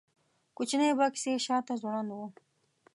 [0.57, 2.19] کوچنی بکس یې شاته ځوړند و.